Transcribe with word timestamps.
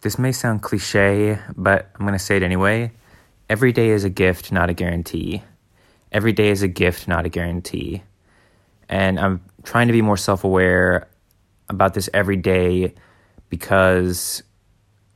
This 0.00 0.18
may 0.18 0.30
sound 0.30 0.62
cliche, 0.62 1.38
but 1.56 1.90
I'm 1.94 2.06
going 2.06 2.12
to 2.12 2.18
say 2.18 2.36
it 2.36 2.42
anyway. 2.42 2.92
Every 3.50 3.72
day 3.72 3.90
is 3.90 4.04
a 4.04 4.10
gift, 4.10 4.52
not 4.52 4.70
a 4.70 4.74
guarantee. 4.74 5.42
Every 6.12 6.32
day 6.32 6.50
is 6.50 6.62
a 6.62 6.68
gift, 6.68 7.08
not 7.08 7.26
a 7.26 7.28
guarantee. 7.28 8.02
And 8.88 9.18
I'm 9.18 9.42
trying 9.64 9.88
to 9.88 9.92
be 9.92 10.02
more 10.02 10.16
self 10.16 10.44
aware 10.44 11.08
about 11.68 11.94
this 11.94 12.08
every 12.14 12.36
day 12.36 12.94
because 13.48 14.42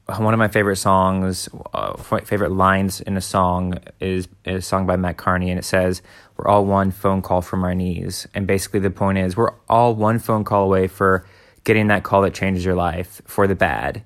one 0.06 0.34
of 0.34 0.38
my 0.38 0.48
favorite 0.48 0.76
songs, 0.76 1.48
uh, 1.72 1.96
favorite 1.96 2.50
lines 2.50 3.00
in 3.00 3.16
a 3.16 3.20
song 3.20 3.74
is, 4.00 4.28
is 4.44 4.58
a 4.58 4.62
song 4.62 4.86
by 4.86 4.96
Mat 4.96 5.16
Kearney, 5.16 5.50
and 5.50 5.58
it 5.58 5.64
says, 5.64 6.02
We're 6.36 6.48
all 6.48 6.66
one 6.66 6.90
phone 6.90 7.22
call 7.22 7.40
from 7.40 7.62
our 7.64 7.74
knees. 7.74 8.26
And 8.34 8.46
basically, 8.46 8.80
the 8.80 8.90
point 8.90 9.18
is, 9.18 9.36
we're 9.36 9.54
all 9.68 9.94
one 9.94 10.18
phone 10.18 10.44
call 10.44 10.64
away 10.64 10.88
for 10.88 11.24
getting 11.64 11.86
that 11.86 12.02
call 12.02 12.22
that 12.22 12.34
changes 12.34 12.64
your 12.64 12.74
life 12.74 13.22
for 13.26 13.46
the 13.46 13.54
bad. 13.54 14.02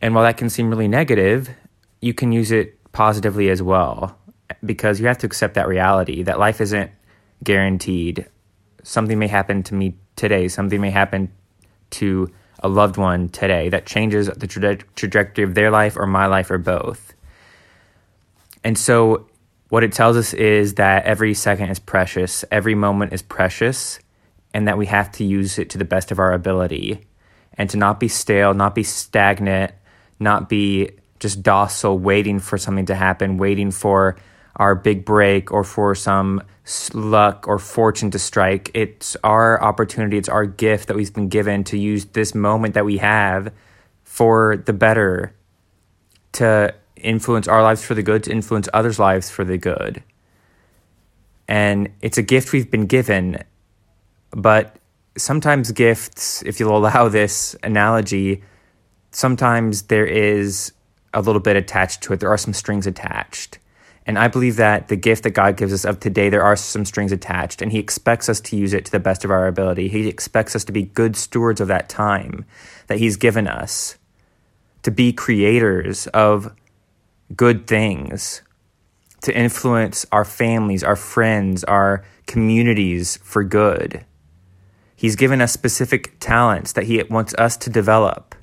And 0.00 0.14
while 0.14 0.24
that 0.24 0.36
can 0.36 0.50
seem 0.50 0.70
really 0.70 0.88
negative, 0.88 1.50
you 2.00 2.14
can 2.14 2.32
use 2.32 2.50
it 2.52 2.78
positively 2.92 3.50
as 3.50 3.62
well 3.62 4.16
because 4.64 5.00
you 5.00 5.06
have 5.06 5.18
to 5.18 5.26
accept 5.26 5.54
that 5.54 5.68
reality 5.68 6.22
that 6.22 6.38
life 6.38 6.60
isn't 6.60 6.90
guaranteed. 7.42 8.26
Something 8.82 9.18
may 9.18 9.28
happen 9.28 9.62
to 9.64 9.74
me 9.74 9.96
today, 10.16 10.48
something 10.48 10.80
may 10.80 10.90
happen 10.90 11.32
to 11.90 12.32
a 12.60 12.68
loved 12.68 12.96
one 12.96 13.28
today 13.28 13.68
that 13.68 13.86
changes 13.86 14.26
the 14.28 14.46
tra- 14.46 14.76
trajectory 14.96 15.44
of 15.44 15.54
their 15.54 15.70
life 15.70 15.96
or 15.96 16.06
my 16.06 16.26
life 16.26 16.50
or 16.50 16.58
both. 16.58 17.14
And 18.64 18.76
so, 18.76 19.28
what 19.68 19.84
it 19.84 19.92
tells 19.92 20.16
us 20.16 20.32
is 20.34 20.74
that 20.74 21.04
every 21.04 21.34
second 21.34 21.68
is 21.68 21.78
precious, 21.78 22.44
every 22.50 22.74
moment 22.74 23.12
is 23.12 23.22
precious, 23.22 24.00
and 24.54 24.66
that 24.66 24.78
we 24.78 24.86
have 24.86 25.12
to 25.12 25.24
use 25.24 25.58
it 25.58 25.70
to 25.70 25.78
the 25.78 25.84
best 25.84 26.10
of 26.10 26.18
our 26.18 26.32
ability 26.32 27.06
and 27.54 27.68
to 27.70 27.76
not 27.76 28.00
be 28.00 28.08
stale, 28.08 28.54
not 28.54 28.74
be 28.74 28.82
stagnant, 28.82 29.72
not 30.18 30.48
be 30.48 30.90
just 31.20 31.42
docile, 31.42 31.98
waiting 31.98 32.38
for 32.38 32.58
something 32.58 32.86
to 32.86 32.94
happen, 32.94 33.38
waiting 33.38 33.70
for 33.70 34.16
our 34.56 34.74
big 34.74 35.04
break 35.04 35.52
or 35.52 35.64
for 35.64 35.94
some 35.94 36.42
luck 36.92 37.46
or 37.46 37.58
fortune 37.58 38.10
to 38.10 38.18
strike. 38.18 38.70
It's 38.74 39.16
our 39.22 39.62
opportunity, 39.62 40.18
it's 40.18 40.28
our 40.28 40.46
gift 40.46 40.88
that 40.88 40.96
we've 40.96 41.12
been 41.12 41.28
given 41.28 41.64
to 41.64 41.78
use 41.78 42.06
this 42.06 42.34
moment 42.34 42.74
that 42.74 42.84
we 42.84 42.98
have 42.98 43.52
for 44.04 44.56
the 44.56 44.72
better, 44.72 45.34
to 46.32 46.74
influence 46.96 47.46
our 47.46 47.62
lives 47.62 47.84
for 47.84 47.94
the 47.94 48.02
good, 48.02 48.24
to 48.24 48.32
influence 48.32 48.68
others' 48.74 48.98
lives 48.98 49.30
for 49.30 49.44
the 49.44 49.58
good. 49.58 50.02
And 51.46 51.90
it's 52.02 52.18
a 52.18 52.22
gift 52.22 52.52
we've 52.52 52.70
been 52.70 52.86
given, 52.86 53.42
but 54.32 54.76
sometimes 55.16 55.72
gifts, 55.72 56.42
if 56.42 56.60
you'll 56.60 56.76
allow 56.84 57.08
this 57.08 57.56
analogy, 57.62 58.42
sometimes 59.10 59.82
there 59.82 60.06
is 60.06 60.72
a 61.14 61.20
little 61.20 61.40
bit 61.40 61.56
attached 61.56 62.02
to 62.02 62.12
it. 62.12 62.20
There 62.20 62.30
are 62.30 62.38
some 62.38 62.52
strings 62.52 62.86
attached. 62.86 63.58
And 64.06 64.18
I 64.18 64.28
believe 64.28 64.56
that 64.56 64.88
the 64.88 64.96
gift 64.96 65.24
that 65.24 65.30
God 65.30 65.58
gives 65.58 65.72
us 65.72 65.84
of 65.84 66.00
today, 66.00 66.30
there 66.30 66.42
are 66.42 66.56
some 66.56 66.86
strings 66.86 67.12
attached, 67.12 67.60
and 67.60 67.70
He 67.70 67.78
expects 67.78 68.30
us 68.30 68.40
to 68.40 68.56
use 68.56 68.72
it 68.72 68.86
to 68.86 68.92
the 68.92 68.98
best 68.98 69.22
of 69.22 69.30
our 69.30 69.46
ability. 69.46 69.88
He 69.88 70.08
expects 70.08 70.56
us 70.56 70.64
to 70.64 70.72
be 70.72 70.84
good 70.84 71.14
stewards 71.14 71.60
of 71.60 71.68
that 71.68 71.90
time 71.90 72.46
that 72.86 72.98
He's 72.98 73.16
given 73.16 73.46
us, 73.46 73.98
to 74.82 74.90
be 74.90 75.12
creators 75.12 76.06
of 76.08 76.54
good 77.36 77.66
things, 77.66 78.40
to 79.20 79.36
influence 79.36 80.06
our 80.10 80.24
families, 80.24 80.82
our 80.82 80.96
friends, 80.96 81.62
our 81.64 82.02
communities 82.26 83.18
for 83.22 83.44
good. 83.44 84.06
He's 84.96 85.16
given 85.16 85.42
us 85.42 85.52
specific 85.52 86.18
talents 86.18 86.72
that 86.72 86.84
He 86.84 87.02
wants 87.02 87.34
us 87.34 87.58
to 87.58 87.68
develop. 87.68 88.34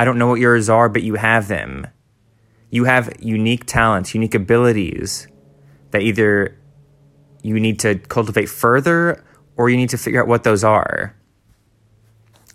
I 0.00 0.04
don't 0.06 0.16
know 0.16 0.28
what 0.28 0.40
yours 0.40 0.70
are, 0.70 0.88
but 0.88 1.02
you 1.02 1.16
have 1.16 1.48
them. 1.48 1.86
You 2.70 2.84
have 2.84 3.12
unique 3.20 3.66
talents, 3.66 4.14
unique 4.14 4.34
abilities 4.34 5.28
that 5.90 6.00
either 6.00 6.58
you 7.42 7.60
need 7.60 7.78
to 7.80 7.96
cultivate 7.96 8.48
further 8.48 9.22
or 9.58 9.68
you 9.68 9.76
need 9.76 9.90
to 9.90 9.98
figure 9.98 10.22
out 10.22 10.26
what 10.26 10.42
those 10.42 10.64
are. 10.64 11.14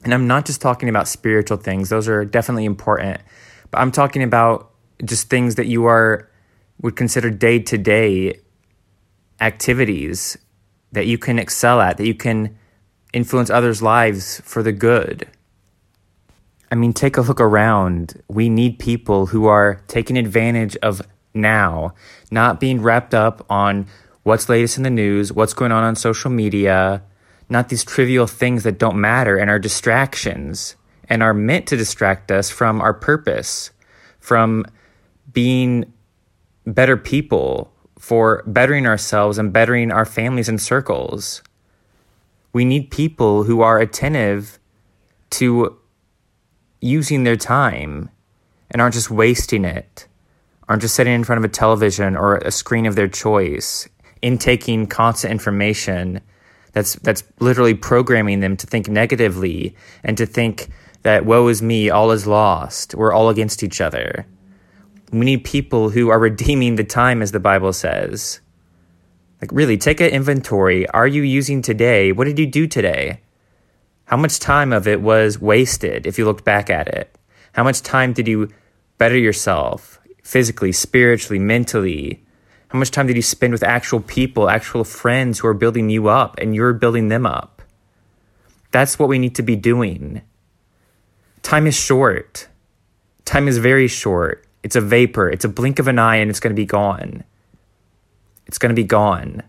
And 0.04 0.12
I'm 0.12 0.26
not 0.26 0.48
just 0.48 0.60
talking 0.60 0.90
about 0.90 1.08
spiritual 1.08 1.58
things, 1.58 1.90
those 1.90 2.08
are 2.08 2.26
definitely 2.26 2.66
important, 2.66 3.22
but 3.70 3.78
I'm 3.78 3.92
talking 3.92 4.24
about 4.24 4.72
just 5.04 5.30
things 5.30 5.54
that 5.54 5.68
you 5.68 5.86
are 5.86 6.28
would 6.82 6.96
consider 6.96 7.30
day 7.30 7.60
to 7.60 7.78
day 7.78 8.40
activities 9.40 10.36
that 10.94 11.06
you 11.06 11.20
can 11.20 11.38
excel 11.38 11.80
at, 11.80 11.98
that 11.98 12.08
you 12.08 12.16
can 12.16 12.58
influence 13.14 13.52
others' 13.52 13.84
lives 13.84 14.42
for 14.44 14.64
the 14.64 14.72
good. 14.72 15.30
I 16.72 16.76
mean, 16.76 16.94
take 16.94 17.18
a 17.18 17.22
look 17.22 17.40
around. 17.40 18.22
We 18.28 18.50
need 18.50 18.80
people 18.80 19.28
who 19.28 19.46
are 19.46 19.82
taking 19.88 20.18
advantage 20.18 20.76
of 20.78 21.02
now, 21.34 21.94
not 22.32 22.60
being 22.60 22.82
wrapped 22.82 23.14
up 23.14 23.46
on 23.50 23.88
what's 24.24 24.50
latest 24.50 24.78
in 24.78 24.84
the 24.84 24.90
news, 24.90 25.32
what's 25.32 25.54
going 25.54 25.72
on 25.72 25.84
on 25.84 25.96
social 25.96 26.32
media, 26.32 27.04
not 27.50 27.70
these 27.70 27.84
trivial 27.84 28.26
things 28.26 28.64
that 28.64 28.80
don't 28.80 29.00
matter 29.00 29.38
and 29.38 29.50
are 29.50 29.60
distractions 29.60 30.76
and 31.08 31.22
are 31.22 31.34
meant 31.34 31.68
to 31.68 31.78
distract 31.78 32.32
us 32.32 32.50
from 32.50 32.82
our 32.82 32.94
purpose, 32.94 33.70
from 34.20 34.66
being 35.32 35.94
better 36.66 36.98
people, 36.98 37.72
for 38.00 38.44
bettering 38.48 38.88
ourselves 38.88 39.38
and 39.38 39.54
bettering 39.54 39.92
our 39.92 40.06
families 40.06 40.50
and 40.50 40.60
circles. 40.60 41.44
We 42.54 42.66
need 42.66 42.90
people 42.90 43.44
who 43.44 43.62
are 43.62 43.80
attentive 43.80 44.60
to 45.32 45.78
using 46.86 47.24
their 47.24 47.36
time 47.36 48.10
and 48.72 48.82
aren't 48.82 48.94
just 48.94 49.10
wasting 49.10 49.66
it, 49.66 50.08
aren't 50.70 50.82
just 50.82 50.96
sitting 50.96 51.14
in 51.14 51.24
front 51.24 51.40
of 51.40 51.46
a 51.46 51.54
television 51.54 52.16
or 52.16 52.38
a 52.38 52.52
screen 52.52 52.86
of 52.86 52.96
their 52.96 53.08
choice, 53.08 53.88
intaking 54.22 54.88
constant 54.88 55.32
information 55.32 56.22
that's 56.72 56.96
that's 56.96 57.24
literally 57.40 57.74
programming 57.74 58.42
them 58.42 58.58
to 58.58 58.68
think 58.68 58.90
negatively 58.90 59.76
and 60.04 60.18
to 60.18 60.26
think 60.26 60.70
that 61.04 61.26
woe 61.26 61.48
is 61.48 61.62
me, 61.62 61.90
all 61.90 62.12
is 62.12 62.28
lost, 62.28 62.96
we're 62.96 63.14
all 63.14 63.30
against 63.30 63.64
each 63.64 63.80
other. 63.80 64.26
We 65.12 65.26
need 65.26 65.44
people 65.44 65.90
who 65.90 66.10
are 66.10 66.20
redeeming 66.30 66.76
the 66.76 66.84
time, 66.84 67.22
as 67.22 67.32
the 67.32 67.40
Bible 67.40 67.74
says. 67.74 68.42
Like, 69.42 69.52
really, 69.52 69.78
take 69.78 70.02
an 70.02 70.10
inventory. 70.10 70.88
Are 70.90 71.08
you 71.08 71.22
using 71.22 71.62
today? 71.62 72.12
What 72.12 72.26
did 72.26 72.40
you 72.40 72.48
do 72.48 72.68
today? 72.68 73.22
How 74.06 74.18
much 74.18 74.40
time 74.40 74.72
of 74.72 74.88
it 74.88 75.02
was 75.02 75.42
wasted 75.42 76.06
if 76.06 76.18
you 76.18 76.26
looked 76.26 76.46
back 76.46 76.70
at 76.70 76.88
it? 76.88 77.18
How 77.54 77.64
much 77.64 77.82
time 77.82 78.14
did 78.14 78.28
you 78.28 78.50
better 78.98 79.18
yourself 79.18 80.00
physically, 80.22 80.72
spiritually, 80.72 81.40
mentally? 81.40 82.24
How 82.68 82.78
much 82.78 82.92
time 82.92 83.08
did 83.08 83.16
you 83.16 83.24
spend 83.24 83.54
with 83.54 83.64
actual 83.64 84.02
people, 84.02 84.50
actual 84.50 84.84
friends 84.84 85.40
who 85.40 85.48
are 85.48 85.54
building 85.56 85.90
you 85.90 86.08
up 86.08 86.38
and 86.38 86.56
you're 86.56 86.74
building 86.74 87.08
them 87.08 87.26
up? 87.26 87.64
That's 88.72 89.00
what 89.00 89.10
we 89.10 89.18
need 89.18 89.36
to 89.36 89.42
be 89.42 89.56
doing. 89.56 90.22
Time 91.42 91.66
is 91.66 91.76
short. 91.76 92.48
Time 93.24 93.48
is 93.48 93.58
very 93.58 93.88
short. 93.88 94.46
It's 94.62 94.76
a 94.76 94.82
vapor. 94.82 95.30
It's 95.30 95.46
a 95.46 95.50
blink 95.50 95.80
of 95.80 95.88
an 95.88 95.98
eye 95.98 96.18
and 96.18 96.30
it's 96.30 96.40
going 96.40 96.54
to 96.54 96.60
be 96.60 96.66
gone. 96.66 97.24
It's 98.46 98.58
going 98.58 98.70
to 98.70 98.76
be 98.76 98.84
gone. 98.84 99.42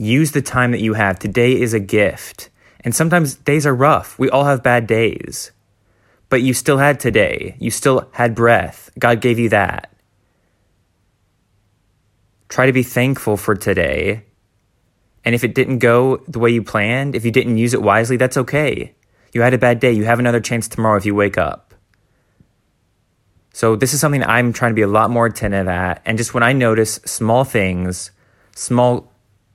Use 0.00 0.32
the 0.32 0.42
time 0.42 0.70
that 0.72 0.80
you 0.80 0.94
have. 0.94 1.18
Today 1.18 1.60
is 1.60 1.74
a 1.74 1.80
gift. 1.80 2.48
And 2.82 2.94
sometimes 2.94 3.34
days 3.34 3.66
are 3.66 3.74
rough. 3.74 4.18
We 4.18 4.30
all 4.30 4.44
have 4.44 4.62
bad 4.62 4.86
days. 4.86 5.52
But 6.30 6.42
you 6.42 6.54
still 6.54 6.78
had 6.78 6.98
today. 6.98 7.56
You 7.58 7.70
still 7.70 8.08
had 8.12 8.34
breath. 8.34 8.90
God 8.98 9.20
gave 9.20 9.38
you 9.38 9.50
that. 9.50 9.92
Try 12.48 12.66
to 12.66 12.72
be 12.72 12.82
thankful 12.82 13.36
for 13.36 13.54
today. 13.54 14.24
And 15.24 15.34
if 15.34 15.44
it 15.44 15.54
didn't 15.54 15.78
go 15.80 16.16
the 16.28 16.38
way 16.38 16.50
you 16.50 16.62
planned, 16.62 17.14
if 17.14 17.24
you 17.24 17.30
didn't 17.30 17.58
use 17.58 17.74
it 17.74 17.82
wisely, 17.82 18.16
that's 18.16 18.38
okay. 18.38 18.94
You 19.32 19.42
had 19.42 19.54
a 19.54 19.58
bad 19.58 19.80
day. 19.80 19.92
You 19.92 20.04
have 20.04 20.18
another 20.18 20.40
chance 20.40 20.66
tomorrow 20.66 20.96
if 20.96 21.04
you 21.04 21.14
wake 21.14 21.36
up. 21.36 21.74
So, 23.52 23.76
this 23.76 23.92
is 23.92 24.00
something 24.00 24.22
I'm 24.22 24.52
trying 24.52 24.70
to 24.70 24.76
be 24.76 24.82
a 24.82 24.88
lot 24.88 25.10
more 25.10 25.26
attentive 25.26 25.68
at. 25.68 26.00
And 26.06 26.16
just 26.16 26.32
when 26.32 26.42
I 26.42 26.52
notice 26.52 26.94
small 27.04 27.44
things, 27.44 28.12
small 28.54 29.09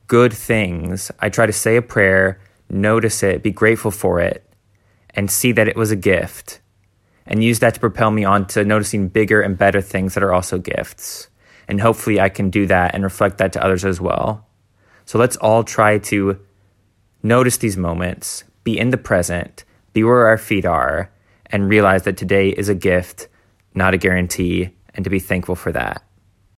good 0.08 0.34
things, 0.34 1.12
I 1.20 1.30
try 1.30 1.46
to 1.46 1.54
say 1.54 1.76
a 1.76 1.82
prayer, 1.82 2.40
notice 2.70 3.24
it, 3.24 3.44
be 3.44 3.52
grateful 3.52 3.92
for 3.92 4.20
it, 4.20 4.48
and 5.12 5.32
see 5.32 5.52
that 5.54 5.68
it 5.68 5.76
was 5.76 5.92
a 5.92 5.96
gift, 5.96 6.60
and 7.26 7.44
use 7.44 7.60
that 7.60 7.74
to 7.76 7.80
propel 7.80 8.12
me 8.12 8.24
on 8.24 8.46
to 8.48 8.64
noticing 8.64 9.08
bigger 9.08 9.42
and 9.42 9.58
better 9.58 9.82
things 9.82 10.14
that 10.14 10.24
are 10.24 10.34
also 10.34 10.58
gifts. 10.58 11.30
And 11.68 11.82
hopefully, 11.82 12.20
I 12.20 12.30
can 12.30 12.52
do 12.52 12.68
that 12.68 12.94
and 12.94 13.04
reflect 13.04 13.40
that 13.40 13.54
to 13.54 13.64
others 13.64 13.86
as 13.86 14.00
well. 14.00 14.46
So 15.06 15.18
let's 15.18 15.38
all 15.38 15.64
try 15.64 15.98
to 15.98 16.40
notice 17.24 17.58
these 17.58 17.78
moments, 17.78 18.44
be 18.64 18.78
in 18.78 18.92
the 18.92 18.98
present, 18.98 19.64
be 19.94 20.04
where 20.04 20.28
our 20.28 20.38
feet 20.38 20.66
are, 20.66 21.12
and 21.48 21.70
realize 21.70 22.04
that 22.04 22.18
today 22.18 22.50
is 22.50 22.70
a 22.70 22.76
gift, 22.76 23.28
not 23.74 23.96
a 23.96 23.98
guarantee, 23.98 24.70
and 24.94 25.04
to 25.04 25.10
be 25.10 25.20
thankful 25.20 25.56
for 25.56 25.72
that. 25.72 26.05